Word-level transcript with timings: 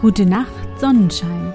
Gute 0.00 0.26
Nacht, 0.26 0.78
Sonnenschein. 0.78 1.52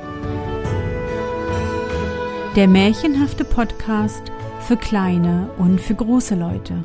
Der 2.58 2.68
märchenhafte 2.68 3.46
Podcast 3.46 4.22
für 4.60 4.76
kleine 4.76 5.50
und 5.58 5.80
für 5.80 5.96
große 5.96 6.36
Leute. 6.36 6.84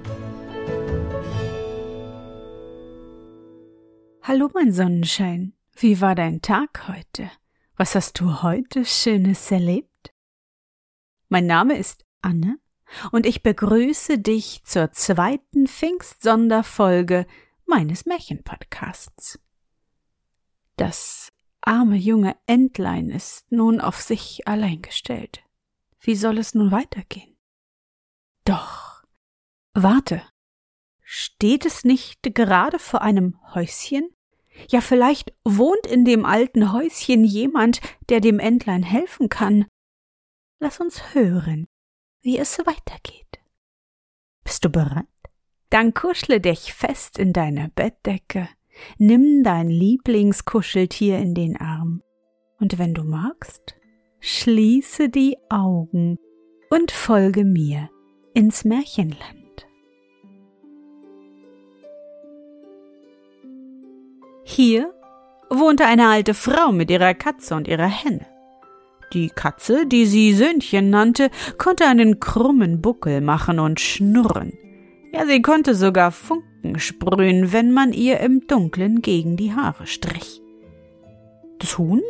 Hallo, 4.22 4.48
mein 4.54 4.72
Sonnenschein. 4.72 5.52
Wie 5.74 6.00
war 6.00 6.14
dein 6.14 6.42
Tag 6.42 6.86
heute? 6.86 7.28
Was 7.76 7.96
hast 7.96 8.20
du 8.20 8.42
heute 8.42 8.84
Schönes 8.84 9.50
erlebt? 9.50 10.14
Mein 11.28 11.46
Name 11.46 11.76
ist 11.76 12.04
Anne 12.22 12.60
und 13.10 13.26
ich 13.26 13.42
begrüße 13.42 14.20
dich 14.20 14.62
zur 14.62 14.92
zweiten 14.92 15.66
Pfingstsonderfolge 15.66 17.26
meines 17.66 18.06
Märchenpodcasts. 18.06 19.40
Das 20.76 21.17
arme 21.68 21.96
junge 21.96 22.34
Entlein 22.46 23.10
ist 23.10 23.52
nun 23.52 23.80
auf 23.80 24.00
sich 24.00 24.48
allein 24.48 24.80
gestellt. 24.80 25.44
Wie 26.00 26.14
soll 26.14 26.38
es 26.38 26.54
nun 26.54 26.70
weitergehen? 26.70 27.36
Doch. 28.44 29.04
Warte. 29.74 30.22
Steht 31.02 31.66
es 31.66 31.84
nicht 31.84 32.34
gerade 32.34 32.78
vor 32.78 33.02
einem 33.02 33.38
Häuschen? 33.54 34.08
Ja, 34.70 34.80
vielleicht 34.80 35.34
wohnt 35.44 35.86
in 35.86 36.04
dem 36.04 36.24
alten 36.24 36.72
Häuschen 36.72 37.22
jemand, 37.24 37.80
der 38.08 38.20
dem 38.20 38.38
Entlein 38.38 38.82
helfen 38.82 39.28
kann. 39.28 39.66
Lass 40.60 40.80
uns 40.80 41.14
hören, 41.14 41.68
wie 42.22 42.38
es 42.38 42.58
weitergeht. 42.58 43.40
Bist 44.42 44.64
du 44.64 44.70
bereit? 44.70 45.06
Dann 45.68 45.92
kuschle 45.92 46.40
dich 46.40 46.72
fest 46.72 47.18
in 47.18 47.34
deine 47.34 47.68
Bettdecke, 47.74 48.48
nimm 48.98 49.42
dein 49.42 49.68
Lieblingskuscheltier 49.68 51.18
in 51.18 51.34
den 51.34 51.56
Arm, 51.56 52.02
und 52.60 52.78
wenn 52.78 52.94
du 52.94 53.04
magst, 53.04 53.76
schließe 54.20 55.08
die 55.08 55.36
Augen 55.48 56.18
und 56.70 56.90
folge 56.90 57.44
mir 57.44 57.88
ins 58.34 58.64
Märchenland. 58.64 59.66
Hier 64.44 64.92
wohnte 65.50 65.84
eine 65.86 66.08
alte 66.08 66.34
Frau 66.34 66.72
mit 66.72 66.90
ihrer 66.90 67.14
Katze 67.14 67.54
und 67.54 67.68
ihrer 67.68 67.86
Henne. 67.86 68.26
Die 69.12 69.28
Katze, 69.28 69.86
die 69.86 70.04
sie 70.04 70.34
Söhnchen 70.34 70.90
nannte, 70.90 71.30
konnte 71.56 71.86
einen 71.86 72.20
krummen 72.20 72.82
Buckel 72.82 73.20
machen 73.20 73.58
und 73.58 73.80
schnurren. 73.80 74.52
Ja, 75.12 75.26
sie 75.26 75.40
konnte 75.40 75.74
sogar 75.74 76.12
Funken 76.12 76.47
sprühen, 76.76 77.52
wenn 77.52 77.72
man 77.72 77.92
ihr 77.92 78.20
im 78.20 78.46
Dunkeln 78.46 79.02
gegen 79.02 79.36
die 79.36 79.54
Haare 79.54 79.86
strich. 79.86 80.40
Das 81.58 81.78
Huhn 81.78 82.02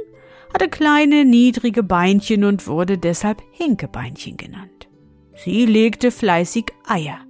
hatte 0.52 0.68
kleine, 0.68 1.24
niedrige 1.24 1.82
Beinchen 1.82 2.44
und 2.44 2.66
wurde 2.66 2.98
deshalb 2.98 3.42
Hinkebeinchen 3.52 4.36
genannt. 4.36 4.88
Sie 5.34 5.66
legte 5.66 6.10
fleißig 6.10 6.66
Eier. 6.86 7.20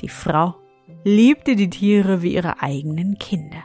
Die 0.00 0.08
Frau 0.08 0.54
liebte 1.04 1.56
die 1.56 1.70
Tiere 1.70 2.22
wie 2.22 2.34
ihre 2.34 2.62
eigenen 2.62 3.18
Kinder. 3.18 3.62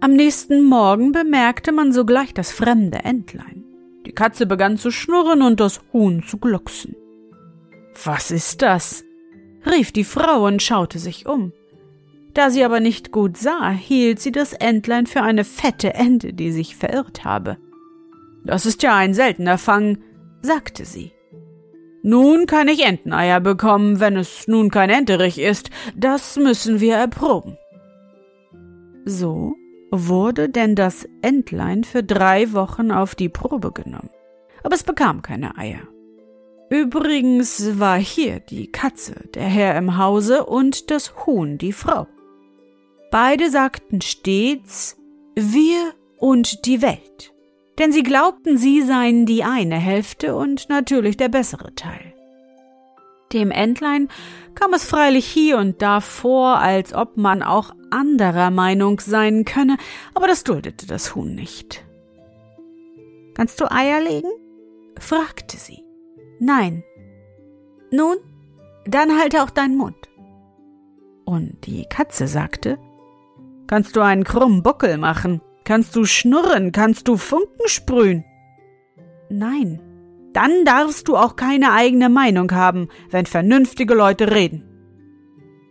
Am 0.00 0.12
nächsten 0.12 0.62
Morgen 0.62 1.12
bemerkte 1.12 1.72
man 1.72 1.92
sogleich 1.92 2.32
das 2.32 2.52
fremde 2.52 2.98
Entlein. 2.98 3.64
Die 4.06 4.12
Katze 4.12 4.46
begann 4.46 4.78
zu 4.78 4.90
schnurren 4.90 5.42
und 5.42 5.60
das 5.60 5.80
Huhn 5.92 6.22
zu 6.22 6.38
glucksen. 6.38 6.94
Was 8.04 8.30
ist 8.30 8.62
das? 8.62 9.04
Rief 9.66 9.92
die 9.92 10.04
Frau 10.04 10.46
und 10.46 10.62
schaute 10.62 10.98
sich 10.98 11.26
um. 11.26 11.52
Da 12.34 12.50
sie 12.50 12.64
aber 12.64 12.80
nicht 12.80 13.10
gut 13.10 13.36
sah, 13.36 13.70
hielt 13.70 14.20
sie 14.20 14.32
das 14.32 14.52
Entlein 14.52 15.06
für 15.06 15.22
eine 15.22 15.44
fette 15.44 15.94
Ente, 15.94 16.32
die 16.32 16.52
sich 16.52 16.76
verirrt 16.76 17.24
habe. 17.24 17.56
Das 18.44 18.64
ist 18.66 18.82
ja 18.82 18.94
ein 18.94 19.14
seltener 19.14 19.58
Fang, 19.58 19.98
sagte 20.40 20.84
sie. 20.84 21.12
Nun 22.02 22.46
kann 22.46 22.68
ich 22.68 22.86
Enteneier 22.86 23.40
bekommen, 23.40 23.98
wenn 24.00 24.16
es 24.16 24.46
nun 24.46 24.70
kein 24.70 24.88
Enterich 24.88 25.38
ist. 25.38 25.70
Das 25.96 26.36
müssen 26.36 26.80
wir 26.80 26.94
erproben. 26.94 27.58
So 29.04 29.56
wurde 29.90 30.48
denn 30.48 30.74
das 30.74 31.08
Entlein 31.22 31.82
für 31.82 32.02
drei 32.02 32.52
Wochen 32.52 32.92
auf 32.92 33.14
die 33.14 33.28
Probe 33.28 33.72
genommen. 33.72 34.10
Aber 34.62 34.74
es 34.74 34.84
bekam 34.84 35.22
keine 35.22 35.56
Eier. 35.56 35.80
Übrigens 36.70 37.78
war 37.78 37.98
hier 37.98 38.40
die 38.40 38.70
Katze, 38.70 39.14
der 39.34 39.44
Herr 39.44 39.76
im 39.76 39.96
Hause, 39.96 40.44
und 40.44 40.90
das 40.90 41.26
Huhn, 41.26 41.56
die 41.56 41.72
Frau. 41.72 42.06
Beide 43.10 43.50
sagten 43.50 44.02
stets 44.02 44.96
wir 45.34 45.94
und 46.18 46.66
die 46.66 46.82
Welt, 46.82 47.32
denn 47.78 47.90
sie 47.92 48.02
glaubten, 48.02 48.58
sie 48.58 48.82
seien 48.82 49.24
die 49.24 49.44
eine 49.44 49.76
Hälfte 49.76 50.36
und 50.36 50.68
natürlich 50.68 51.16
der 51.16 51.28
bessere 51.28 51.74
Teil. 51.74 52.12
Dem 53.32 53.50
Entlein 53.50 54.08
kam 54.54 54.74
es 54.74 54.84
freilich 54.84 55.26
hier 55.26 55.58
und 55.58 55.80
da 55.80 56.00
vor, 56.00 56.58
als 56.58 56.92
ob 56.92 57.16
man 57.16 57.42
auch 57.42 57.74
anderer 57.90 58.50
Meinung 58.50 59.00
sein 59.00 59.44
könne, 59.44 59.76
aber 60.14 60.26
das 60.26 60.44
duldete 60.44 60.86
das 60.86 61.14
Huhn 61.14 61.34
nicht. 61.34 61.84
Kannst 63.34 63.60
du 63.60 63.70
Eier 63.70 64.00
legen? 64.00 64.30
fragte 64.98 65.56
sie. 65.56 65.87
Nein. 66.38 66.84
Nun, 67.90 68.16
dann 68.86 69.18
halte 69.18 69.42
auch 69.42 69.50
deinen 69.50 69.76
Mund. 69.76 69.96
Und 71.24 71.66
die 71.66 71.84
Katze 71.84 72.26
sagte, 72.26 72.78
Kannst 73.68 73.96
du 73.96 74.00
einen 74.00 74.24
krummen 74.24 74.62
Buckel 74.62 74.96
machen? 74.96 75.42
Kannst 75.62 75.94
du 75.94 76.06
schnurren? 76.06 76.72
Kannst 76.72 77.06
du 77.06 77.18
Funken 77.18 77.66
sprühen? 77.68 78.24
Nein. 79.28 79.80
Dann 80.32 80.64
darfst 80.64 81.06
du 81.08 81.16
auch 81.16 81.36
keine 81.36 81.72
eigene 81.72 82.08
Meinung 82.08 82.50
haben, 82.52 82.88
wenn 83.10 83.26
vernünftige 83.26 83.92
Leute 83.92 84.30
reden. 84.30 84.64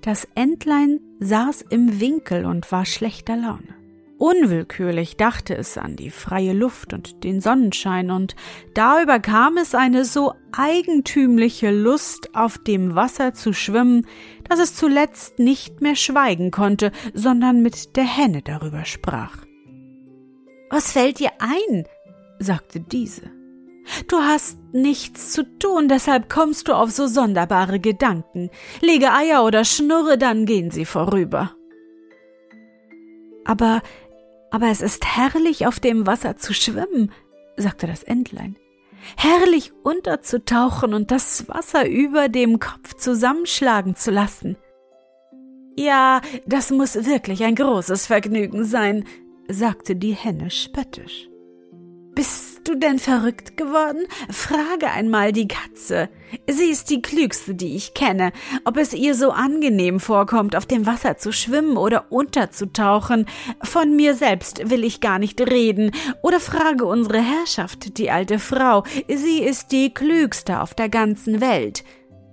Das 0.04 0.28
Entlein 0.36 1.00
saß 1.20 1.64
im 1.64 2.00
Winkel 2.00 2.46
und 2.46 2.72
war 2.72 2.86
schlechter 2.86 3.36
Laune. 3.36 3.77
Unwillkürlich 4.18 5.16
dachte 5.16 5.56
es 5.56 5.78
an 5.78 5.96
die 5.96 6.10
freie 6.10 6.54
Luft 6.54 6.94
und 6.94 7.24
den 7.24 7.40
Sonnenschein, 7.40 8.10
und 8.10 8.36
da 8.74 9.02
überkam 9.02 9.58
es 9.58 9.76
eine 9.76 10.06
so 10.06 10.34
eigentümliche 10.52 11.70
Lust, 11.70 12.34
auf 12.34 12.58
dem 12.58 12.96
Wasser 12.96 13.36
zu 13.36 13.54
schwimmen, 13.54 14.08
dass 14.50 14.60
es 14.60 14.76
zuletzt 14.76 15.38
nicht 15.38 15.82
mehr 15.82 15.96
schweigen 15.96 16.50
konnte, 16.50 16.92
sondern 17.14 17.62
mit 17.62 17.96
der 17.96 18.06
Henne 18.06 18.42
darüber 18.42 18.86
sprach. 18.86 19.38
Was 20.72 20.92
fällt 20.92 21.20
dir 21.20 21.32
ein? 21.40 21.86
sagte 22.40 22.80
diese. 22.80 23.32
Du 24.08 24.18
hast 24.18 24.58
nichts 24.74 25.32
zu 25.32 25.44
tun, 25.60 25.88
deshalb 25.88 26.28
kommst 26.30 26.68
du 26.68 26.74
auf 26.74 26.92
so 26.92 27.08
sonderbare 27.08 27.80
Gedanken. 27.80 28.50
Lege 28.82 29.14
Eier 29.14 29.46
oder 29.46 29.64
schnurre, 29.64 30.18
dann 30.18 30.46
gehen 30.46 30.72
sie 30.72 30.86
vorüber. 30.86 31.52
Aber 33.46 33.82
aber 34.52 34.68
es 34.68 34.82
ist 34.82 35.06
herrlich, 35.06 35.68
auf 35.68 35.80
dem 35.80 36.08
Wasser 36.08 36.38
zu 36.38 36.54
schwimmen, 36.54 37.12
sagte 37.58 37.88
das 37.88 38.04
Entlein. 38.04 38.56
Herrlich 39.16 39.74
unterzutauchen 39.84 40.94
und 40.94 41.12
das 41.12 41.48
Wasser 41.48 41.88
über 41.88 42.30
dem 42.30 42.60
Kopf 42.60 42.96
zusammenschlagen 42.96 43.96
zu 43.96 44.12
lassen. 44.12 44.58
Ja, 45.76 46.22
das 46.46 46.72
muss 46.72 46.96
wirklich 47.06 47.44
ein 47.44 47.56
großes 47.56 48.08
Vergnügen 48.08 48.66
sein, 48.66 49.06
sagte 49.48 49.96
die 49.96 50.14
Henne 50.14 50.50
spöttisch. 50.50 51.30
Bist 52.18 52.62
du 52.68 52.74
denn 52.74 52.98
verrückt 52.98 53.58
geworden? 53.58 54.08
Frage 54.32 54.90
einmal 54.90 55.32
die 55.32 55.48
Katze. 55.48 56.10
Sie 56.50 56.72
ist 56.72 56.90
die 56.90 57.04
klügste, 57.04 57.54
die 57.54 57.76
ich 57.76 57.94
kenne. 57.94 58.32
Ob 58.66 58.78
es 58.78 58.96
ihr 58.96 59.14
so 59.14 59.30
angenehm 59.30 60.00
vorkommt, 60.00 60.56
auf 60.56 60.66
dem 60.66 60.88
Wasser 60.88 61.18
zu 61.18 61.32
schwimmen 61.32 61.78
oder 61.78 62.12
unterzutauchen. 62.12 63.28
Von 63.62 63.96
mir 63.96 64.16
selbst 64.16 64.68
will 64.72 64.84
ich 64.84 65.00
gar 65.00 65.20
nicht 65.20 65.40
reden. 65.40 65.92
Oder 66.24 66.40
frage 66.40 66.86
unsere 66.86 67.22
Herrschaft, 67.22 68.00
die 68.00 68.10
alte 68.10 68.40
Frau. 68.40 68.84
Sie 69.08 69.44
ist 69.44 69.72
die 69.72 69.94
klügste 69.94 70.62
auf 70.62 70.74
der 70.74 70.90
ganzen 70.90 71.40
Welt. 71.40 71.84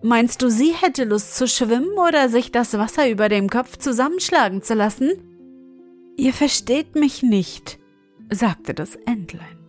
Meinst 0.03 0.41
du, 0.41 0.49
sie 0.49 0.73
hätte 0.73 1.05
Lust 1.05 1.37
zu 1.37 1.47
schwimmen 1.47 1.99
oder 1.99 2.31
sich 2.31 2.51
das 2.51 2.79
Wasser 2.79 3.11
über 3.11 3.29
dem 3.29 3.51
Kopf 3.51 3.77
zusammenschlagen 3.77 4.63
zu 4.63 4.73
lassen? 4.73 5.13
Ihr 6.17 6.33
versteht 6.33 6.95
mich 6.95 7.23
nicht, 7.23 7.79
sagte 8.31 8.73
das 8.73 8.95
Entlein. 9.05 9.64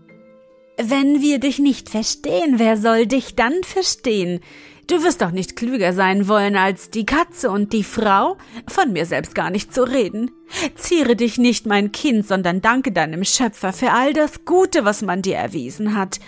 Wenn 0.77 1.21
wir 1.21 1.39
dich 1.39 1.59
nicht 1.59 1.89
verstehen, 1.89 2.55
wer 2.59 2.75
soll 2.75 3.07
dich 3.07 3.35
dann 3.35 3.63
verstehen? 3.63 4.41
Du 4.87 5.03
wirst 5.03 5.21
doch 5.21 5.31
nicht 5.31 5.55
klüger 5.55 5.93
sein 5.93 6.27
wollen 6.27 6.57
als 6.57 6.89
die 6.89 7.05
Katze 7.05 7.49
und 7.49 7.71
die 7.71 7.83
Frau, 7.83 8.37
von 8.67 8.91
mir 8.91 9.05
selbst 9.05 9.33
gar 9.33 9.49
nicht 9.49 9.73
zu 9.73 9.83
reden. 9.83 10.31
Ziere 10.75 11.15
dich 11.15 11.37
nicht, 11.37 11.65
mein 11.65 11.91
Kind, 11.91 12.27
sondern 12.27 12.61
danke 12.61 12.91
deinem 12.91 13.23
Schöpfer 13.23 13.71
für 13.73 13.91
all 13.91 14.13
das 14.13 14.43
Gute, 14.43 14.83
was 14.83 15.01
man 15.01 15.21
dir 15.21 15.37
erwiesen 15.37 15.95
hat. 15.95 16.19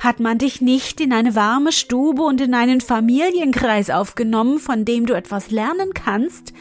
Hat 0.00 0.20
man 0.20 0.38
dich 0.38 0.60
nicht 0.60 1.00
in 1.00 1.12
eine 1.12 1.36
warme 1.36 1.70
Stube 1.70 2.22
und 2.22 2.40
in 2.40 2.54
einen 2.54 2.80
Familienkreis 2.80 3.88
aufgenommen, 3.88 4.58
von 4.58 4.84
dem 4.84 5.06
du 5.06 5.14
etwas 5.14 5.50
lernen 5.50 5.94
kannst? 5.94 6.52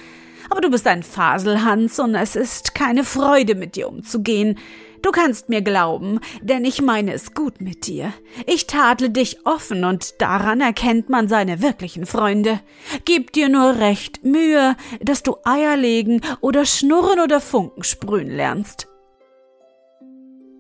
Aber 0.50 0.62
du 0.62 0.70
bist 0.70 0.86
ein 0.86 1.02
Faselhans 1.02 1.98
und 2.00 2.14
es 2.14 2.36
ist 2.36 2.76
keine 2.76 3.04
Freude, 3.04 3.56
mit 3.56 3.76
dir 3.76 3.90
umzugehen. 3.90 4.60
Du 5.02 5.12
kannst 5.12 5.50
mir 5.50 5.62
glauben, 5.62 6.20
denn 6.42 6.64
ich 6.64 6.82
meine 6.82 7.14
es 7.14 7.34
gut 7.34 7.60
mit 7.60 7.88
dir. 7.88 8.14
Ich 8.46 8.68
tadle 8.68 9.10
dich 9.10 9.46
offen 9.46 9.84
und 9.84 10.22
daran 10.22 10.62
erkennt 10.62 11.10
man 11.10 11.28
seine 11.28 11.62
wirklichen 11.62 12.06
Freunde. 12.06 12.60
Gib 13.06 13.32
dir 13.34 13.50
nur 13.50 13.80
recht 13.80 14.24
Mühe, 14.24 14.76
dass 15.00 15.24
du 15.24 15.38
Eier 15.44 15.76
legen 15.76 16.22
oder 16.40 16.66
schnurren 16.66 17.20
oder 17.20 17.42
Funken 17.42 17.84
sprühen 17.84 18.30
lernst. 18.30 18.88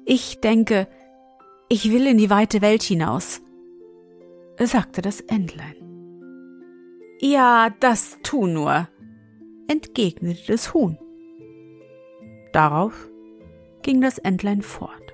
Ich 0.05 0.41
denke, 0.41 0.87
ich 1.69 1.91
will 1.91 2.07
in 2.07 2.17
die 2.17 2.31
weite 2.31 2.61
Welt 2.61 2.81
hinaus, 2.81 3.41
sagte 4.59 5.01
das 5.01 5.21
Entlein. 5.21 5.75
Ja, 7.19 7.69
das 7.79 8.17
tu 8.23 8.47
nur, 8.47 8.87
entgegnete 9.67 10.51
das 10.51 10.73
Huhn. 10.73 10.97
Darauf 12.51 13.10
ging 13.83 14.01
das 14.01 14.17
Entlein 14.17 14.61
fort. 14.61 15.13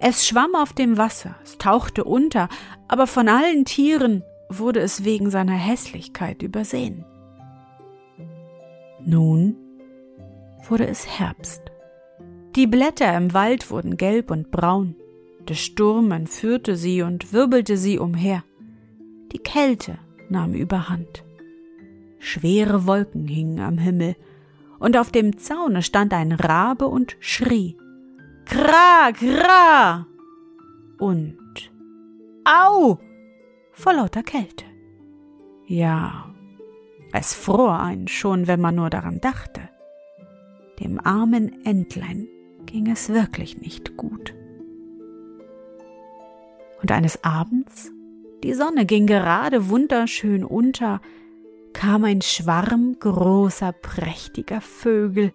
Es 0.00 0.26
schwamm 0.26 0.54
auf 0.54 0.72
dem 0.72 0.98
Wasser, 0.98 1.36
es 1.42 1.58
tauchte 1.58 2.04
unter, 2.04 2.48
aber 2.88 3.06
von 3.06 3.28
allen 3.28 3.64
Tieren 3.64 4.22
wurde 4.48 4.80
es 4.80 5.04
wegen 5.04 5.30
seiner 5.30 5.54
Hässlichkeit 5.54 6.42
übersehen. 6.42 7.04
Nun 9.04 9.56
wurde 10.68 10.86
es 10.86 11.06
Herbst. 11.18 11.62
Die 12.56 12.66
Blätter 12.66 13.16
im 13.16 13.32
Wald 13.32 13.70
wurden 13.70 13.96
gelb 13.96 14.30
und 14.30 14.50
braun, 14.50 14.96
der 15.48 15.54
Sturm 15.54 16.10
entführte 16.12 16.76
sie 16.76 17.02
und 17.02 17.32
wirbelte 17.32 17.76
sie 17.76 17.98
umher. 17.98 18.44
Die 19.32 19.38
Kälte 19.38 19.98
nahm 20.28 20.54
überhand. 20.54 21.24
Schwere 22.18 22.86
Wolken 22.86 23.26
hingen 23.26 23.60
am 23.60 23.78
Himmel, 23.78 24.16
und 24.80 24.96
auf 24.96 25.12
dem 25.12 25.38
Zaune 25.38 25.82
stand 25.82 26.12
ein 26.12 26.32
Rabe 26.32 26.88
und 26.88 27.16
schrie. 27.20 27.76
Kra, 28.46 29.12
kra! 29.12 30.06
Und 30.98 31.38
Au! 32.44 32.98
vor 33.72 33.92
lauter 33.92 34.22
Kälte. 34.22 34.64
Ja, 35.66 36.34
es 37.12 37.34
fror 37.34 37.78
einen 37.78 38.08
schon, 38.08 38.46
wenn 38.46 38.60
man 38.60 38.74
nur 38.74 38.90
daran 38.90 39.20
dachte. 39.20 39.60
Dem 40.80 40.98
armen 40.98 41.64
Entlein 41.64 42.26
ging 42.66 42.90
es 42.90 43.10
wirklich 43.10 43.60
nicht 43.60 43.96
gut. 43.96 44.34
Und 46.82 46.90
eines 46.90 47.22
Abends, 47.22 47.92
die 48.42 48.54
Sonne 48.54 48.86
ging 48.86 49.06
gerade 49.06 49.68
wunderschön 49.68 50.44
unter, 50.44 51.00
kam 51.80 52.04
ein 52.04 52.20
Schwarm 52.20 52.98
großer, 53.00 53.72
prächtiger 53.72 54.60
Vögel, 54.60 55.32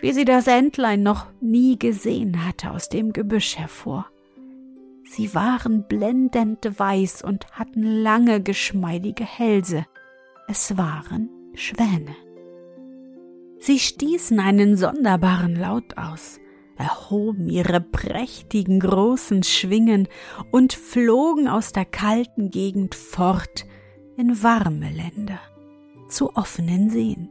wie 0.00 0.12
sie 0.12 0.24
das 0.24 0.46
Entlein 0.46 1.02
noch 1.02 1.26
nie 1.42 1.78
gesehen 1.78 2.46
hatte, 2.46 2.70
aus 2.70 2.88
dem 2.88 3.12
Gebüsch 3.12 3.58
hervor. 3.58 4.06
Sie 5.04 5.34
waren 5.34 5.86
blendend 5.86 6.66
weiß 6.78 7.20
und 7.20 7.46
hatten 7.52 7.82
lange, 7.82 8.40
geschmeidige 8.40 9.24
Hälse. 9.24 9.84
Es 10.48 10.78
waren 10.78 11.28
Schwäne. 11.52 12.16
Sie 13.58 13.78
stießen 13.78 14.40
einen 14.40 14.78
sonderbaren 14.78 15.56
Laut 15.56 15.98
aus, 15.98 16.40
erhoben 16.78 17.50
ihre 17.50 17.82
prächtigen 17.82 18.80
großen 18.80 19.42
Schwingen 19.42 20.08
und 20.50 20.72
flogen 20.72 21.48
aus 21.48 21.72
der 21.72 21.84
kalten 21.84 22.50
Gegend 22.50 22.94
fort 22.94 23.66
in 24.16 24.42
warme 24.42 24.90
Länder 24.90 25.38
zu 26.12 26.36
offenen 26.36 26.90
Seen. 26.90 27.30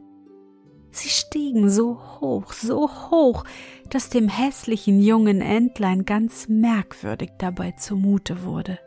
Sie 0.90 1.08
stiegen 1.08 1.70
so 1.70 1.98
hoch, 2.20 2.52
so 2.52 2.90
hoch, 3.10 3.44
dass 3.88 4.10
dem 4.10 4.28
hässlichen 4.28 5.00
jungen 5.00 5.40
Entlein 5.40 6.04
ganz 6.04 6.48
merkwürdig 6.48 7.30
dabei 7.38 7.72
zumute 7.72 8.44
wurde. 8.44 8.78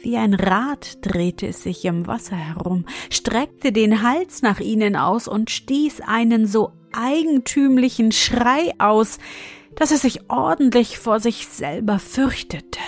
Wie 0.00 0.16
ein 0.16 0.34
Rad 0.34 0.98
drehte 1.04 1.48
es 1.48 1.64
sich 1.64 1.84
im 1.84 2.06
Wasser 2.06 2.36
herum, 2.36 2.86
streckte 3.10 3.72
den 3.72 4.02
Hals 4.02 4.42
nach 4.42 4.60
ihnen 4.60 4.94
aus 4.94 5.26
und 5.26 5.50
stieß 5.50 6.02
einen 6.02 6.46
so 6.46 6.72
eigentümlichen 6.92 8.12
Schrei 8.12 8.72
aus, 8.78 9.18
dass 9.74 9.90
es 9.90 10.02
sich 10.02 10.30
ordentlich 10.30 10.98
vor 10.98 11.18
sich 11.18 11.48
selber 11.48 11.98
fürchtete. 11.98 12.78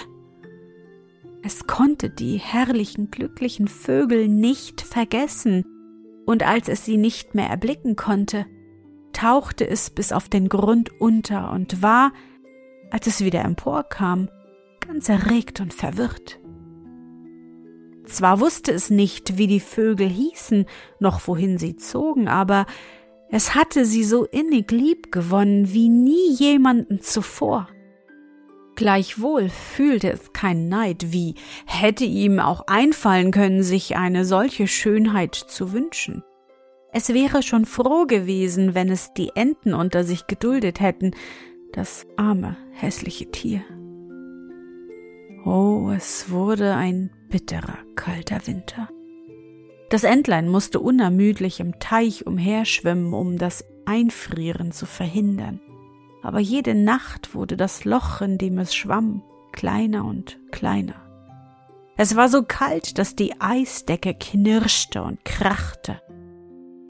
Es 1.43 1.67
konnte 1.67 2.11
die 2.11 2.37
herrlichen, 2.37 3.11
glücklichen 3.11 3.69
Vögel 3.69 4.29
nicht 4.29 4.81
vergessen, 4.83 5.65
und 6.27 6.47
als 6.47 6.69
es 6.69 6.85
sie 6.85 6.97
nicht 6.97 7.35
mehr 7.35 7.49
erblicken 7.49 7.97
konnte, 7.97 8.47
tauchte 9.13 9.67
es 9.67 9.91
bis 9.91 10.13
auf 10.13 10.29
den 10.29 10.49
Grund 10.49 11.01
unter 11.01 11.51
und 11.51 11.83
war, 11.83 12.13
als 12.91 13.07
es 13.07 13.25
wieder 13.25 13.45
emporkam, 13.45 14.29
ganz 14.81 15.09
erregt 15.09 15.61
und 15.61 15.75
verwirrt. 15.75 16.39
Zwar 18.05 18.41
wusste 18.41 18.73
es 18.73 18.91
nicht, 18.91 19.39
wie 19.39 19.47
die 19.47 19.61
Vögel 19.61 20.09
hießen, 20.09 20.67
noch 20.99 21.27
wohin 21.27 21.59
sie 21.59 21.77
zogen, 21.77 22.29
aber 22.29 22.67
es 23.31 23.55
hatte 23.55 23.85
sie 23.85 24.05
so 24.05 24.25
innig 24.25 24.71
lieb 24.73 25.13
gewonnen 25.13 25.73
wie 25.73 25.89
nie 25.89 26.33
jemanden 26.33 27.01
zuvor. 27.01 27.69
Gleichwohl 28.81 29.51
fühlte 29.51 30.11
es 30.11 30.33
keinen 30.33 30.71
Neid, 30.71 31.13
wie 31.13 31.35
hätte 31.67 32.07
ihm 32.07 32.41
auch 32.41 32.67
einfallen 32.67 33.31
können, 33.31 33.63
sich 33.63 33.99
eine 33.99 34.25
solche 34.25 34.67
Schönheit 34.67 35.35
zu 35.35 35.75
wünschen. 35.75 36.25
Es 36.91 37.11
wäre 37.13 37.43
schon 37.43 37.67
froh 37.67 38.07
gewesen, 38.07 38.75
wenn 38.75 38.89
es 38.89 39.13
die 39.13 39.33
Enten 39.35 39.75
unter 39.75 40.03
sich 40.03 40.29
geduldet 40.29 40.81
hätten, 40.81 41.11
das 41.75 42.07
arme, 42.17 42.57
hässliche 42.73 43.31
Tier. 43.31 43.61
Oh, 45.45 45.91
es 45.95 46.31
wurde 46.31 46.75
ein 46.75 47.11
bitterer, 47.29 47.77
kalter 47.97 48.47
Winter. 48.47 48.89
Das 49.91 50.05
Entlein 50.05 50.49
musste 50.49 50.81
unermüdlich 50.81 51.61
im 51.61 51.79
Teich 51.81 52.27
umherschwimmen, 52.27 53.13
um 53.13 53.37
das 53.37 53.63
Einfrieren 53.85 54.73
zu 54.73 54.87
verhindern 54.87 55.61
aber 56.23 56.41
jede 56.41 56.75
Nacht 56.75 57.35
wurde 57.35 57.57
das 57.57 57.85
Loch, 57.85 58.21
in 58.21 58.39
dem 58.39 58.59
es 58.59 58.75
schwamm, 58.75 59.23
kleiner 59.53 60.05
und 60.05 60.39
kleiner. 60.51 60.95
Es 61.97 62.17
war 62.17 62.29
so 62.29 62.43
kalt, 62.43 62.99
dass 62.99 63.15
die 63.15 63.41
Eisdecke 63.41 64.15
knirschte 64.15 65.03
und 65.03 65.25
krachte. 65.25 66.01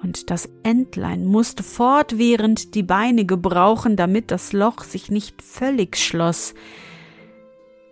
Und 0.03 0.31
das 0.31 0.49
Entlein 0.63 1.25
musste 1.25 1.63
fortwährend 1.63 2.75
die 2.75 2.83
Beine 2.83 3.25
gebrauchen, 3.25 3.97
damit 3.97 4.31
das 4.31 4.53
Loch 4.53 4.83
sich 4.83 5.11
nicht 5.11 5.43
völlig 5.43 5.97
schloss. 5.97 6.55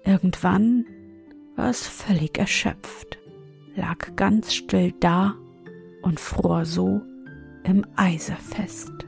Irgendwann 0.04 0.86
war 1.56 1.68
es 1.68 1.86
völlig 1.86 2.38
erschöpft, 2.38 3.18
lag 3.74 4.14
ganz 4.16 4.54
still 4.54 4.94
da 5.00 5.34
und 6.02 6.20
fror 6.20 6.64
so 6.64 7.02
im 7.64 7.84
Eise 7.96 8.36
fest. 8.36 9.07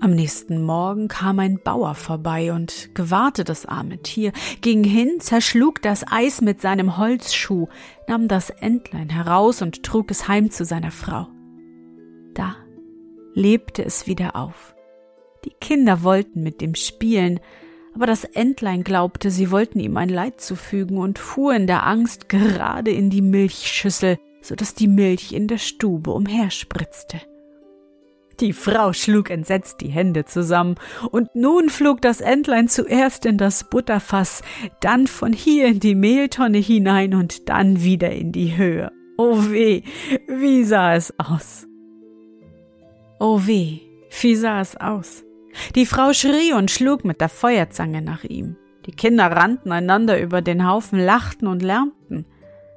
Am 0.00 0.12
nächsten 0.12 0.62
Morgen 0.62 1.08
kam 1.08 1.40
ein 1.40 1.58
Bauer 1.58 1.96
vorbei 1.96 2.52
und 2.52 2.94
gewahrte 2.94 3.42
das 3.42 3.66
arme 3.66 3.98
Tier, 3.98 4.30
ging 4.60 4.84
hin, 4.84 5.18
zerschlug 5.18 5.82
das 5.82 6.04
Eis 6.08 6.40
mit 6.40 6.60
seinem 6.60 6.98
Holzschuh, 6.98 7.66
nahm 8.06 8.28
das 8.28 8.50
Entlein 8.50 9.08
heraus 9.08 9.60
und 9.60 9.82
trug 9.82 10.12
es 10.12 10.28
heim 10.28 10.52
zu 10.52 10.64
seiner 10.64 10.92
Frau. 10.92 11.26
Da 12.34 12.54
lebte 13.34 13.84
es 13.84 14.06
wieder 14.06 14.36
auf. 14.36 14.76
Die 15.44 15.52
Kinder 15.60 16.04
wollten 16.04 16.44
mit 16.44 16.60
dem 16.60 16.76
spielen, 16.76 17.40
aber 17.92 18.06
das 18.06 18.22
Entlein 18.22 18.84
glaubte, 18.84 19.32
sie 19.32 19.50
wollten 19.50 19.80
ihm 19.80 19.96
ein 19.96 20.08
Leid 20.08 20.40
zufügen 20.40 20.98
und 20.98 21.18
fuhr 21.18 21.56
in 21.56 21.66
der 21.66 21.84
Angst 21.84 22.28
gerade 22.28 22.92
in 22.92 23.10
die 23.10 23.22
Milchschüssel, 23.22 24.18
so 24.42 24.54
dass 24.54 24.74
die 24.74 24.88
Milch 24.88 25.32
in 25.32 25.48
der 25.48 25.58
Stube 25.58 26.12
umherspritzte. 26.12 27.20
Die 28.40 28.52
Frau 28.52 28.92
schlug 28.92 29.30
entsetzt 29.30 29.80
die 29.80 29.88
Hände 29.88 30.24
zusammen, 30.24 30.76
und 31.10 31.34
nun 31.34 31.68
flog 31.70 32.00
das 32.00 32.20
Entlein 32.20 32.68
zuerst 32.68 33.26
in 33.26 33.36
das 33.36 33.64
Butterfass, 33.64 34.42
dann 34.80 35.06
von 35.08 35.32
hier 35.32 35.66
in 35.66 35.80
die 35.80 35.96
Mehltonne 35.96 36.58
hinein 36.58 37.14
und 37.14 37.48
dann 37.48 37.82
wieder 37.82 38.12
in 38.12 38.30
die 38.30 38.56
Höhe. 38.56 38.92
Oh 39.16 39.50
weh, 39.50 39.82
wie 40.28 40.62
sah 40.62 40.94
es 40.94 41.12
aus? 41.18 41.66
Oh 43.18 43.40
weh, 43.44 43.80
wie 44.20 44.36
sah 44.36 44.60
es 44.60 44.76
aus? 44.76 45.24
Die 45.74 45.86
Frau 45.86 46.12
schrie 46.12 46.52
und 46.52 46.70
schlug 46.70 47.04
mit 47.04 47.20
der 47.20 47.28
Feuerzange 47.28 48.00
nach 48.00 48.22
ihm. 48.22 48.56
Die 48.86 48.92
Kinder 48.92 49.26
rannten 49.26 49.72
einander 49.72 50.20
über 50.20 50.40
den 50.40 50.66
Haufen, 50.66 51.00
lachten 51.00 51.48
und 51.48 51.62
lärmten. 51.62 52.26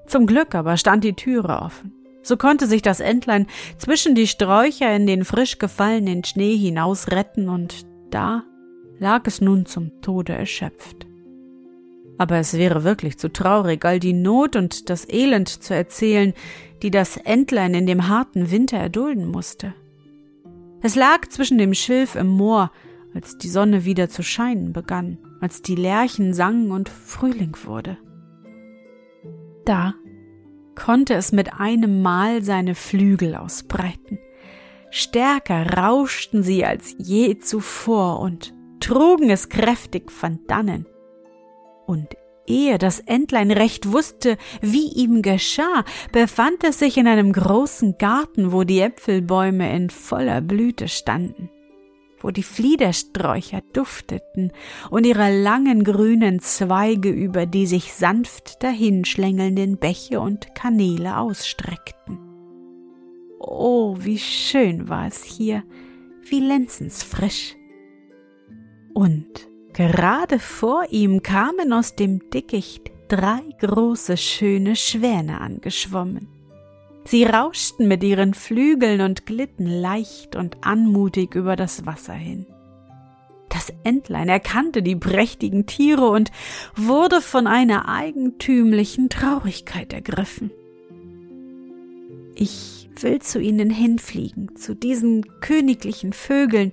Zum 0.07 0.25
Glück 0.25 0.55
aber 0.55 0.77
stand 0.77 1.03
die 1.03 1.13
Türe 1.13 1.61
offen. 1.61 1.93
So 2.23 2.37
konnte 2.37 2.67
sich 2.67 2.81
das 2.81 2.99
Entlein 2.99 3.47
zwischen 3.77 4.15
die 4.15 4.27
Sträucher 4.27 4.95
in 4.95 5.07
den 5.07 5.25
frisch 5.25 5.57
gefallenen 5.57 6.23
Schnee 6.23 6.55
hinaus 6.55 7.11
retten, 7.11 7.49
und 7.49 7.85
da 8.11 8.43
lag 8.99 9.23
es 9.25 9.41
nun 9.41 9.65
zum 9.65 10.01
Tode 10.01 10.33
erschöpft. 10.33 11.07
Aber 12.17 12.37
es 12.37 12.53
wäre 12.53 12.83
wirklich 12.83 13.17
zu 13.17 13.33
traurig, 13.33 13.83
all 13.83 13.99
die 13.99 14.13
Not 14.13 14.55
und 14.55 14.89
das 14.91 15.09
Elend 15.09 15.49
zu 15.49 15.73
erzählen, 15.73 16.33
die 16.83 16.91
das 16.91 17.17
Entlein 17.17 17.73
in 17.73 17.87
dem 17.87 18.07
harten 18.07 18.51
Winter 18.51 18.77
erdulden 18.77 19.25
musste. 19.25 19.73
Es 20.83 20.95
lag 20.95 21.27
zwischen 21.29 21.57
dem 21.57 21.73
Schilf 21.73 22.15
im 22.15 22.27
Moor, 22.27 22.71
als 23.13 23.37
die 23.37 23.49
Sonne 23.49 23.85
wieder 23.85 24.09
zu 24.09 24.23
scheinen 24.23 24.71
begann, 24.71 25.17
als 25.41 25.61
die 25.61 25.75
Lerchen 25.75 26.33
sangen 26.33 26.71
und 26.71 26.89
Frühling 26.89 27.55
wurde. 27.65 27.97
Da 29.65 29.95
konnte 30.75 31.13
es 31.13 31.31
mit 31.31 31.53
einem 31.53 32.01
Mal 32.01 32.43
seine 32.43 32.75
Flügel 32.75 33.35
ausbreiten. 33.35 34.19
Stärker 34.89 35.77
rauschten 35.77 36.43
sie 36.43 36.65
als 36.65 36.95
je 36.97 37.37
zuvor 37.39 38.19
und 38.19 38.53
trugen 38.79 39.29
es 39.29 39.49
kräftig 39.49 40.11
von 40.11 40.39
dannen. 40.47 40.85
Und 41.85 42.07
ehe 42.45 42.77
das 42.77 42.99
Entlein 42.99 43.51
recht 43.51 43.91
wusste, 43.91 44.37
wie 44.61 44.87
ihm 44.89 45.21
geschah, 45.21 45.85
befand 46.11 46.63
es 46.63 46.79
sich 46.79 46.97
in 46.97 47.07
einem 47.07 47.31
großen 47.31 47.97
Garten, 47.97 48.51
wo 48.51 48.63
die 48.63 48.81
Äpfelbäume 48.81 49.73
in 49.73 49.89
voller 49.89 50.41
Blüte 50.41 50.87
standen 50.87 51.49
wo 52.21 52.31
die 52.31 52.43
Fliedersträucher 52.43 53.61
dufteten 53.73 54.51
und 54.89 55.05
ihre 55.05 55.41
langen 55.41 55.83
grünen 55.83 56.39
Zweige 56.39 57.09
über 57.09 57.45
die 57.45 57.65
sich 57.65 57.93
sanft 57.93 58.63
dahinschlängelnden 58.63 59.77
Bäche 59.77 60.19
und 60.19 60.55
Kanäle 60.55 61.17
ausstreckten. 61.17 62.19
Oh, 63.39 63.97
wie 63.99 64.19
schön 64.19 64.87
war 64.87 65.07
es 65.07 65.23
hier, 65.23 65.63
wie 66.29 66.39
lenzensfrisch. 66.39 67.55
Und 68.93 69.47
gerade 69.73 70.39
vor 70.39 70.85
ihm 70.91 71.23
kamen 71.23 71.73
aus 71.73 71.95
dem 71.95 72.29
Dickicht 72.29 72.91
drei 73.07 73.41
große 73.59 74.15
schöne 74.15 74.75
Schwäne 74.75 75.41
angeschwommen. 75.41 76.30
Sie 77.03 77.23
rauschten 77.23 77.87
mit 77.87 78.03
ihren 78.03 78.33
Flügeln 78.33 79.01
und 79.01 79.25
glitten 79.25 79.65
leicht 79.65 80.35
und 80.35 80.57
anmutig 80.61 81.35
über 81.35 81.55
das 81.55 81.85
Wasser 81.85 82.13
hin. 82.13 82.45
Das 83.49 83.73
Entlein 83.83 84.29
erkannte 84.29 84.81
die 84.81 84.95
prächtigen 84.95 85.65
Tiere 85.65 86.09
und 86.09 86.31
wurde 86.75 87.19
von 87.21 87.47
einer 87.47 87.89
eigentümlichen 87.89 89.09
Traurigkeit 89.09 89.91
ergriffen. 89.91 90.51
Ich 92.35 92.89
will 93.01 93.19
zu 93.19 93.41
ihnen 93.41 93.69
hinfliegen, 93.69 94.55
zu 94.55 94.73
diesen 94.73 95.25
königlichen 95.41 96.13
Vögeln. 96.13 96.71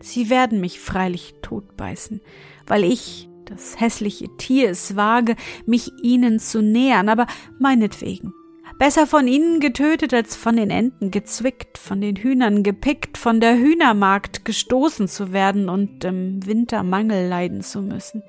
Sie 0.00 0.30
werden 0.30 0.60
mich 0.60 0.80
freilich 0.80 1.34
totbeißen, 1.42 2.22
weil 2.66 2.84
ich, 2.84 3.28
das 3.44 3.78
hässliche 3.78 4.28
Tier, 4.38 4.70
es 4.70 4.96
wage, 4.96 5.36
mich 5.66 5.92
ihnen 6.02 6.38
zu 6.38 6.62
nähern, 6.62 7.08
aber 7.08 7.26
meinetwegen, 7.58 8.32
Besser 8.78 9.08
von 9.08 9.26
ihnen 9.26 9.58
getötet 9.58 10.14
als 10.14 10.36
von 10.36 10.54
den 10.54 10.70
Enten 10.70 11.10
gezwickt, 11.10 11.78
von 11.78 12.00
den 12.00 12.14
Hühnern 12.14 12.62
gepickt, 12.62 13.18
von 13.18 13.40
der 13.40 13.56
Hühnermarkt 13.58 14.44
gestoßen 14.44 15.08
zu 15.08 15.32
werden 15.32 15.68
und 15.68 16.04
im 16.04 16.46
Winter 16.46 16.84
Mangel 16.84 17.28
leiden 17.28 17.62
zu 17.62 17.82
müssen. 17.82 18.22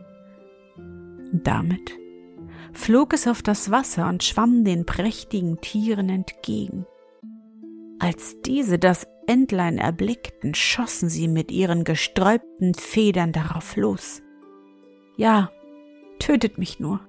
Damit 1.31 1.91
flog 2.73 3.13
es 3.13 3.27
auf 3.27 3.43
das 3.43 3.69
Wasser 3.69 4.09
und 4.09 4.23
schwamm 4.23 4.63
den 4.63 4.87
prächtigen 4.87 5.61
Tieren 5.61 6.09
entgegen. 6.09 6.87
Als 7.99 8.41
diese 8.41 8.79
das 8.79 9.05
Entlein 9.27 9.77
erblickten, 9.77 10.55
schossen 10.55 11.09
sie 11.09 11.27
mit 11.27 11.51
ihren 11.51 11.83
gesträubten 11.83 12.73
Federn 12.73 13.33
darauf 13.33 13.75
los. 13.75 14.23
Ja, 15.15 15.51
tötet 16.17 16.57
mich 16.57 16.79
nur, 16.79 17.01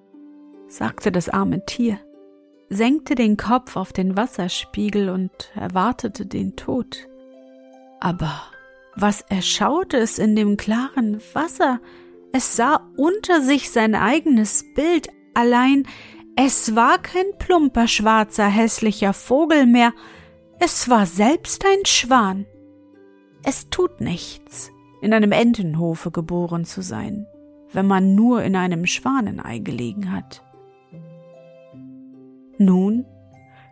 sagte 0.68 1.10
das 1.10 1.30
arme 1.30 1.64
Tier 1.64 1.98
senkte 2.70 3.16
den 3.16 3.36
Kopf 3.36 3.76
auf 3.76 3.92
den 3.92 4.16
Wasserspiegel 4.16 5.10
und 5.10 5.30
erwartete 5.54 6.24
den 6.24 6.56
Tod. 6.56 7.08
Aber 8.00 8.40
was 8.94 9.20
erschaute 9.22 9.98
es 9.98 10.18
in 10.18 10.36
dem 10.36 10.56
klaren 10.56 11.20
Wasser? 11.34 11.80
Es 12.32 12.56
sah 12.56 12.88
unter 12.96 13.42
sich 13.42 13.70
sein 13.70 13.94
eigenes 13.96 14.64
Bild, 14.74 15.08
allein 15.34 15.86
es 16.36 16.76
war 16.76 16.98
kein 16.98 17.26
plumper, 17.38 17.88
schwarzer, 17.88 18.46
hässlicher 18.46 19.12
Vogel 19.12 19.66
mehr, 19.66 19.92
es 20.60 20.88
war 20.88 21.06
selbst 21.06 21.64
ein 21.66 21.84
Schwan. 21.86 22.46
Es 23.42 23.68
tut 23.68 24.00
nichts, 24.00 24.70
in 25.02 25.12
einem 25.12 25.32
Entenhofe 25.32 26.10
geboren 26.10 26.64
zu 26.64 26.82
sein, 26.82 27.26
wenn 27.72 27.86
man 27.86 28.14
nur 28.14 28.44
in 28.44 28.54
einem 28.54 28.86
Schwanenei 28.86 29.58
gelegen 29.58 30.12
hat. 30.12 30.42
Nun 32.60 33.06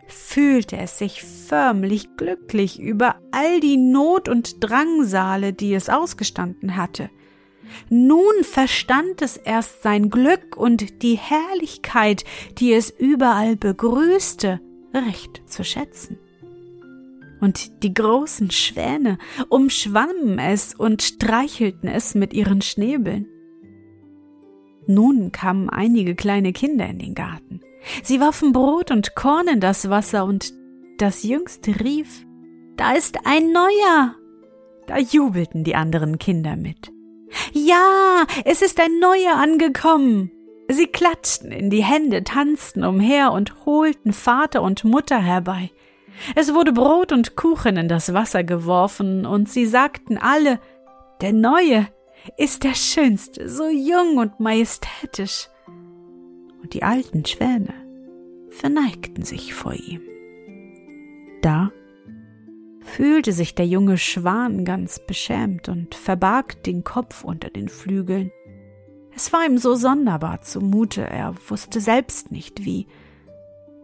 fühlte 0.07 0.77
es 0.77 0.97
sich 0.97 1.21
förmlich 1.21 2.17
glücklich 2.17 2.79
über 2.79 3.17
all 3.29 3.59
die 3.59 3.77
Not 3.77 4.27
und 4.27 4.63
Drangsale, 4.63 5.53
die 5.53 5.75
es 5.75 5.89
ausgestanden 5.89 6.75
hatte. 6.75 7.11
Nun 7.91 8.33
verstand 8.41 9.21
es 9.21 9.37
erst 9.37 9.83
sein 9.83 10.09
Glück 10.09 10.57
und 10.57 11.03
die 11.03 11.19
Herrlichkeit, 11.19 12.25
die 12.57 12.73
es 12.73 12.89
überall 12.89 13.55
begrüßte, 13.55 14.59
recht 14.91 15.43
zu 15.45 15.63
schätzen. 15.63 16.17
Und 17.41 17.83
die 17.83 17.93
großen 17.93 18.49
Schwäne 18.49 19.19
umschwammen 19.49 20.39
es 20.39 20.73
und 20.73 21.03
streichelten 21.03 21.87
es 21.87 22.15
mit 22.15 22.33
ihren 22.33 22.63
Schnäbeln. 22.63 23.27
Nun 24.87 25.31
kamen 25.31 25.69
einige 25.69 26.15
kleine 26.15 26.53
Kinder 26.53 26.87
in 26.87 26.97
den 26.97 27.13
Garten. 27.13 27.61
Sie 28.03 28.19
warfen 28.19 28.51
Brot 28.51 28.91
und 28.91 29.15
Korn 29.15 29.47
in 29.47 29.59
das 29.59 29.89
Wasser, 29.89 30.25
und 30.25 30.53
das 30.97 31.23
Jüngste 31.23 31.79
rief 31.79 32.25
Da 32.77 32.93
ist 32.93 33.25
ein 33.25 33.51
neuer. 33.51 34.15
Da 34.87 34.97
jubelten 34.97 35.63
die 35.63 35.75
anderen 35.75 36.17
Kinder 36.17 36.55
mit. 36.55 36.91
Ja, 37.53 38.25
es 38.45 38.61
ist 38.61 38.79
ein 38.79 38.99
neuer 38.99 39.35
angekommen. 39.35 40.31
Sie 40.67 40.87
klatschten 40.87 41.51
in 41.51 41.69
die 41.69 41.83
Hände, 41.83 42.23
tanzten 42.23 42.83
umher 42.83 43.31
und 43.31 43.65
holten 43.65 44.13
Vater 44.13 44.61
und 44.61 44.83
Mutter 44.83 45.19
herbei. 45.19 45.71
Es 46.35 46.53
wurde 46.53 46.73
Brot 46.73 47.11
und 47.11 47.35
Kuchen 47.35 47.77
in 47.77 47.87
das 47.87 48.13
Wasser 48.13 48.43
geworfen, 48.43 49.25
und 49.25 49.49
sie 49.49 49.65
sagten 49.65 50.17
alle, 50.17 50.59
der 51.21 51.33
Neue 51.33 51.87
ist 52.37 52.63
der 52.63 52.75
Schönste, 52.75 53.49
so 53.49 53.67
jung 53.67 54.17
und 54.17 54.39
majestätisch 54.39 55.49
die 56.73 56.83
alten 56.83 57.25
Schwäne 57.25 57.73
verneigten 58.49 59.23
sich 59.23 59.53
vor 59.53 59.73
ihm. 59.73 60.01
Da 61.41 61.71
fühlte 62.81 63.31
sich 63.31 63.55
der 63.55 63.67
junge 63.67 63.97
Schwan 63.97 64.65
ganz 64.65 64.99
beschämt 65.05 65.69
und 65.69 65.95
verbarg 65.95 66.63
den 66.63 66.83
Kopf 66.83 67.23
unter 67.23 67.49
den 67.49 67.69
Flügeln. 67.69 68.31
Es 69.15 69.31
war 69.33 69.45
ihm 69.45 69.57
so 69.57 69.75
sonderbar 69.75 70.41
zumute, 70.41 71.01
er 71.01 71.35
wusste 71.47 71.81
selbst 71.81 72.31
nicht 72.31 72.65
wie. 72.65 72.87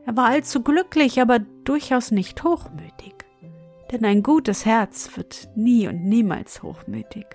Er 0.06 0.16
war 0.16 0.28
allzu 0.28 0.62
glücklich, 0.62 1.22
aber 1.22 1.40
durchaus 1.64 2.12
nicht 2.12 2.44
hochmütig. 2.44 3.14
Denn 3.92 4.06
ein 4.06 4.24
gutes 4.24 4.66
Herz 4.66 5.16
wird 5.16 5.50
nie 5.56 5.88
und 5.88 6.04
niemals 6.04 6.64
hochmütig. 6.64 7.26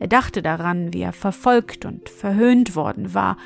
Er 0.00 0.08
dachte 0.08 0.42
daran, 0.42 0.92
wie 0.92 1.02
er 1.02 1.12
verfolgt 1.12 1.84
und 1.84 2.08
verhöhnt 2.08 2.76
worden 2.76 3.14
war 3.14 3.36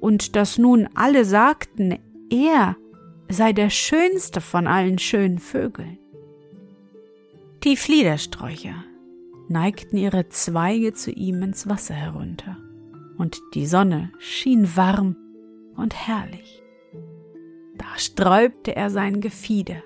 und 0.00 0.36
dass 0.36 0.58
nun 0.58 0.88
alle 0.94 1.24
sagten, 1.24 1.98
er 2.30 2.76
sei 3.28 3.52
der 3.52 3.70
schönste 3.70 4.40
von 4.40 4.66
allen 4.66 4.98
schönen 4.98 5.38
Vögeln. 5.38 5.98
Die 7.64 7.76
Fliedersträucher 7.76 8.84
neigten 9.48 9.96
ihre 9.96 10.28
Zweige 10.28 10.92
zu 10.92 11.10
ihm 11.10 11.42
ins 11.42 11.68
Wasser 11.68 11.94
herunter, 11.94 12.56
und 13.18 13.40
die 13.54 13.66
Sonne 13.66 14.12
schien 14.18 14.76
warm 14.76 15.16
und 15.76 15.94
herrlich. 15.94 16.62
Da 17.76 17.86
sträubte 17.96 18.76
er 18.76 18.90
sein 18.90 19.20
Gefieder, 19.20 19.82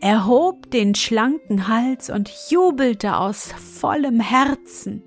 erhob 0.00 0.70
den 0.70 0.94
schlanken 0.94 1.68
Hals 1.68 2.10
und 2.10 2.30
jubelte 2.50 3.16
aus 3.16 3.52
vollem 3.52 4.20
Herzen. 4.20 5.02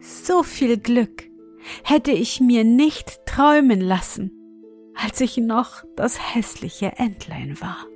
So 0.00 0.42
viel 0.42 0.78
Glück 0.78 1.29
hätte 1.84 2.12
ich 2.12 2.40
mir 2.40 2.64
nicht 2.64 3.26
träumen 3.26 3.80
lassen, 3.80 4.32
als 4.94 5.20
ich 5.20 5.36
noch 5.36 5.84
das 5.96 6.34
hässliche 6.34 6.92
Entlein 6.96 7.60
war. 7.60 7.86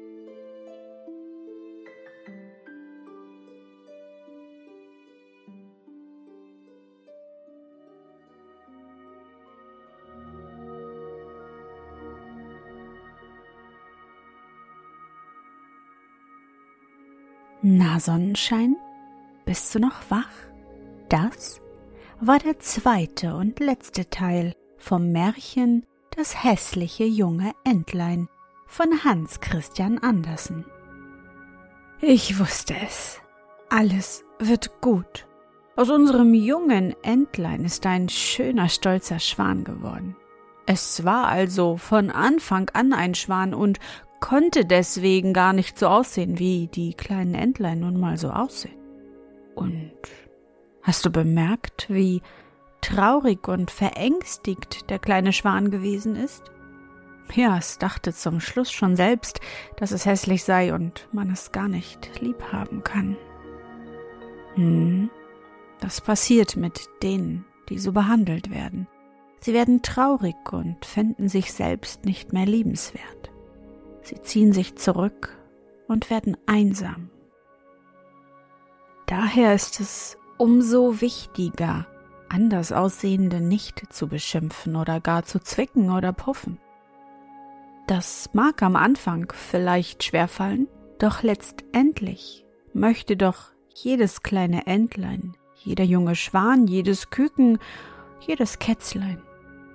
Na 17.67 17.99
Sonnenschein, 17.99 18.77
bist 19.47 19.75
du 19.75 19.79
noch 19.79 20.11
wach? 20.11 20.29
Das 21.09 21.63
war 22.21 22.39
der 22.39 22.59
zweite 22.59 23.35
und 23.35 23.61
letzte 23.61 24.09
Teil 24.11 24.55
vom 24.77 25.13
Märchen 25.13 25.87
Das 26.17 26.45
hässliche 26.45 27.05
junge 27.05 27.53
Entlein 27.65 28.29
von 28.67 29.05
Hans 29.05 29.41
Christian 29.41 29.99
Andersen. 29.99 30.65
Ich 32.01 32.39
wusste 32.39 32.75
es. 32.85 33.21
Alles 33.69 34.25
wird 34.39 34.81
gut. 34.81 35.27
Aus 35.77 35.91
unserem 35.91 36.35
jungen 36.35 36.95
Entlein 37.03 37.65
ist 37.65 37.85
ein 37.87 38.09
schöner, 38.09 38.69
stolzer 38.69 39.19
Schwan 39.19 39.65
geworden. 39.65 40.17
Es 40.67 41.05
war 41.05 41.27
also 41.27 41.77
von 41.77 42.11
Anfang 42.11 42.71
an 42.75 42.93
ein 42.93 43.15
Schwan 43.15 43.55
und 43.55 43.81
konnte 44.21 44.65
deswegen 44.65 45.33
gar 45.33 45.53
nicht 45.53 45.79
so 45.79 45.89
aussehen, 45.89 46.39
wie 46.39 46.69
die 46.69 46.95
kleinen 46.95 47.35
Entlein 47.35 47.81
nun 47.81 47.99
mal 47.99 48.17
so 48.17 48.31
aussehen. 48.31 48.79
Und 49.55 49.93
hast 50.85 51.05
du 51.05 51.11
bemerkt, 51.11 51.87
wie 51.89 52.23
traurig 52.81 53.49
und 53.49 53.71
verängstigt 53.71 54.91
der 54.91 54.99
kleine 54.99 55.33
Schwan 55.33 55.71
gewesen 55.71 56.15
ist? 56.15 56.45
Ja, 57.35 57.57
es 57.57 57.79
dachte 57.79 58.13
zum 58.13 58.39
Schluss 58.39 58.71
schon 58.71 58.95
selbst, 58.95 59.41
dass 59.77 59.91
es 59.91 60.07
hässlich 60.07 60.45
sei 60.45 60.75
und 60.75 61.09
man 61.11 61.31
es 61.31 61.51
gar 61.53 61.69
nicht 61.69 62.21
lieb 62.21 62.53
haben 62.53 62.85
kann. 62.85 63.17
Hm, 64.55 65.11
das 65.81 66.01
passiert 66.01 66.57
mit 66.57 66.89
denen, 67.03 67.47
die 67.71 67.79
so 67.79 67.93
behandelt 67.93 68.51
werden. 68.51 68.87
Sie 69.41 69.55
werden 69.55 69.83
traurig 69.83 70.37
und 70.53 70.85
finden 70.85 71.29
sich 71.29 71.53
selbst 71.53 72.05
nicht 72.05 72.33
mehr 72.33 72.47
liebenswert. 72.47 73.31
Sie 74.03 74.21
ziehen 74.21 74.53
sich 74.53 74.77
zurück 74.77 75.37
und 75.89 76.11
werden 76.11 76.37
einsam. 76.47 77.11
Daher 79.07 79.55
ist 79.55 79.81
es 79.81 80.17
umso 80.39 81.01
wichtiger, 81.01 81.87
anders 82.29 82.73
Aussehende 82.73 83.41
nicht 83.41 83.93
zu 83.93 84.09
beschimpfen 84.09 84.77
oder 84.77 85.01
gar 85.01 85.25
zu 85.25 85.41
zwicken 85.41 85.91
oder 85.91 86.13
puffen. 86.13 86.59
Das 87.87 88.31
mag 88.33 88.63
am 88.63 88.77
Anfang 88.77 89.33
vielleicht 89.35 90.05
schwerfallen, 90.05 90.69
doch 90.99 91.23
letztendlich 91.23 92.45
möchte 92.73 93.17
doch 93.17 93.53
jedes 93.75 94.23
kleine 94.23 94.67
Entlein, 94.67 95.37
jeder 95.57 95.85
junge 95.85 96.15
Schwan, 96.15 96.67
jedes 96.67 97.11
Küken, 97.11 97.59
jedes 98.21 98.59
Kätzlein 98.59 99.21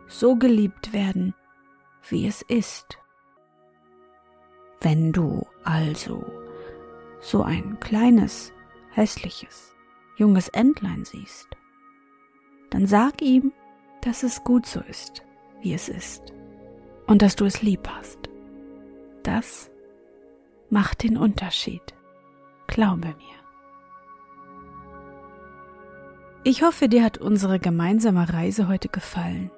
so 0.10 0.36
geliebt 0.36 0.92
werden, 0.92 1.36
wie 2.10 2.28
es 2.28 2.42
ist. 2.42 2.98
Wenn 4.82 5.12
du 5.12 5.46
also 5.64 6.26
so 7.22 7.44
ein 7.44 7.80
kleines, 7.80 8.52
hässliches, 8.92 9.76
junges 10.20 10.50
Entlein 10.50 11.06
siehst, 11.06 11.48
dann 12.70 12.86
sag 12.86 13.22
ihm, 13.22 13.52
dass 14.02 14.24
es 14.24 14.44
gut 14.44 14.66
so 14.66 14.82
ist, 14.82 15.24
wie 15.62 15.74
es 15.74 15.90
ist 15.90 16.34
und 17.08 17.22
dass 17.22 17.36
du 17.36 17.46
es 17.46 17.62
lieb 17.62 17.88
hast. 17.90 18.30
Das 19.24 19.72
macht 20.70 21.04
den 21.04 21.18
Unterschied. 21.18 21.82
Glaube 22.68 23.08
mir. 23.08 23.40
Ich 26.44 26.64
hoffe, 26.64 26.88
dir 26.88 27.04
hat 27.04 27.18
unsere 27.18 27.60
gemeinsame 27.60 28.32
Reise 28.32 28.68
heute 28.68 28.88
gefallen. 28.88 29.52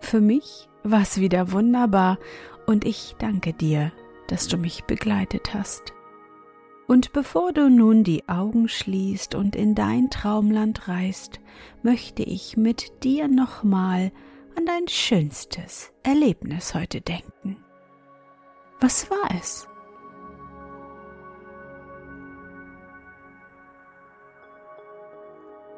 Für 0.00 0.20
mich 0.20 0.68
war 0.82 1.02
es 1.02 1.20
wieder 1.20 1.52
wunderbar 1.52 2.18
und 2.66 2.84
ich 2.84 3.14
danke 3.18 3.52
dir, 3.52 3.92
dass 4.28 4.48
du 4.48 4.56
mich 4.56 4.84
begleitet 4.84 5.54
hast. 5.54 5.93
Und 6.86 7.12
bevor 7.12 7.52
du 7.52 7.70
nun 7.70 8.04
die 8.04 8.28
Augen 8.28 8.68
schließt 8.68 9.34
und 9.34 9.56
in 9.56 9.74
dein 9.74 10.10
Traumland 10.10 10.86
reist, 10.86 11.40
möchte 11.82 12.22
ich 12.22 12.56
mit 12.56 13.04
dir 13.04 13.26
nochmal 13.26 14.12
an 14.56 14.66
dein 14.66 14.86
schönstes 14.88 15.92
Erlebnis 16.02 16.74
heute 16.74 17.00
denken. 17.00 17.56
Was 18.80 19.10
war 19.10 19.28
es? 19.38 19.66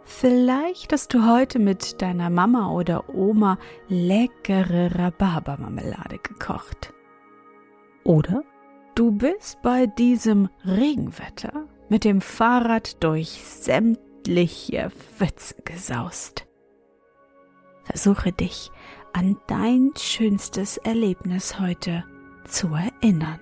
Vielleicht 0.05 0.93
hast 0.93 1.15
du 1.15 1.29
heute 1.29 1.59
mit 1.59 2.01
deiner 2.01 2.31
Mama 2.31 2.71
oder 2.71 3.15
Oma 3.15 3.59
leckere 3.89 4.99
Rhabarbermarmelade 4.99 6.19
gekocht. 6.19 6.93
Oder 8.03 8.43
du 8.97 9.13
bist 9.13 9.63
bei 9.63 9.87
diesem 9.87 10.49
Regenwetter 10.65 11.69
mit 11.89 12.03
dem 12.03 12.21
Fahrrad 12.21 13.03
durch 13.05 13.29
sämtliche 13.29 14.91
Pfützen 14.91 15.63
gesaust. 15.65 16.47
Versuche 17.85 18.33
dich 18.33 18.73
an 19.13 19.37
dein 19.47 19.93
schönstes 19.97 20.79
Erlebnis 20.79 21.61
heute 21.61 22.05
zu 22.45 22.69
erinnern. 22.75 23.39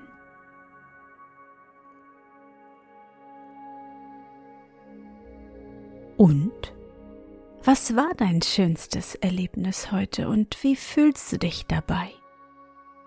Und? 6.16 6.74
Was 7.64 7.96
war 7.96 8.12
dein 8.14 8.42
schönstes 8.42 9.14
Erlebnis 9.14 9.90
heute 9.90 10.28
und 10.28 10.62
wie 10.62 10.76
fühlst 10.76 11.32
du 11.32 11.38
dich 11.38 11.64
dabei? 11.66 12.12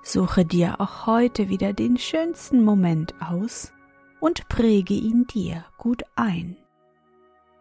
Suche 0.09 0.45
dir 0.45 0.79
auch 0.79 1.05
heute 1.05 1.49
wieder 1.49 1.73
den 1.73 1.97
schönsten 1.97 2.63
Moment 2.63 3.13
aus 3.19 3.73
und 4.21 4.47
präge 4.47 4.93
ihn 4.93 5.27
dir 5.27 5.65
gut 5.77 6.03
ein. 6.15 6.55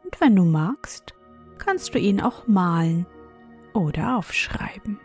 Und 0.04 0.20
wenn 0.20 0.36
du 0.36 0.44
magst, 0.44 1.12
kannst 1.58 1.92
du 1.92 1.98
ihn 1.98 2.20
auch 2.20 2.46
malen 2.46 3.04
oder 3.74 4.16
aufschreiben. 4.16 5.00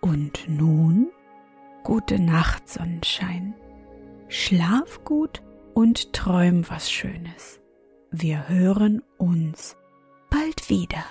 Und 0.00 0.48
nun 0.48 1.08
gute 1.82 2.20
Nacht, 2.20 2.68
Sonnenschein. 2.68 3.54
Schlaf 4.28 5.02
gut 5.02 5.42
und 5.74 6.12
träum 6.12 6.62
was 6.70 6.92
Schönes. 6.92 7.60
Wir 8.12 8.48
hören 8.48 9.02
uns 9.18 9.76
bald 10.30 10.70
wieder. 10.70 11.04